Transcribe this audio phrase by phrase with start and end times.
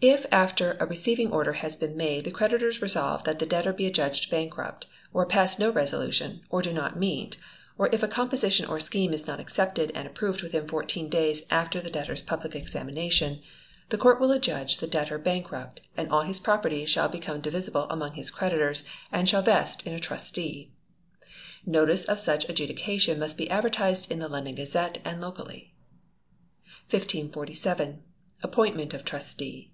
[0.00, 3.86] If after a receiving order has been made the creditors resolve that the debtor be
[3.86, 7.36] adjudged bankrupt, or pass no resolution, or do not meet,
[7.78, 11.80] or if a composition or scheme is not accepted and approved within fourteen days after
[11.80, 13.40] the debtor's public examination,
[13.90, 18.28] the Court will adjudge the debtor bankrupt, and his property shall become divisible among his
[18.28, 18.82] creditors,
[19.12, 20.72] and shall vest in a Trustee.
[21.64, 25.74] Notice of such adjudication must be advertised in the London Gazette and locally.
[26.90, 28.02] 1547.
[28.42, 29.68] Appointment of Trustee.